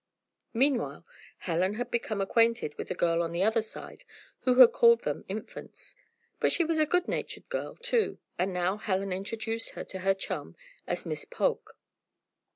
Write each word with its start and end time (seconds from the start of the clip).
Meanwhile 0.55 1.05
Helen 1.37 1.75
had 1.75 1.91
become 1.91 2.21
acquainted 2.21 2.73
with 2.75 2.87
the 2.87 2.95
girl 2.95 3.21
on 3.21 3.31
the 3.33 3.43
other 3.43 3.61
side 3.61 4.03
who 4.39 4.55
had 4.55 4.71
called 4.71 5.01
them 5.03 5.23
"Infants." 5.27 5.95
But 6.39 6.51
she 6.51 6.63
was 6.65 6.79
a 6.79 6.87
good 6.87 7.07
natured 7.07 7.47
girl, 7.49 7.75
too, 7.75 8.17
and 8.35 8.51
now 8.51 8.77
Helen 8.77 9.11
introduced 9.13 9.69
her 9.77 9.83
to 9.83 9.99
her 9.99 10.15
chum 10.15 10.55
as 10.87 11.05
Miss 11.05 11.23
Polk. 11.23 11.77